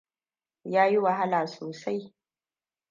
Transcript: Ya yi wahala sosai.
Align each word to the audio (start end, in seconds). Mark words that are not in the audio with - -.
Ya 0.63 0.85
yi 0.87 0.97
wahala 0.97 1.47
sosai. 1.47 2.13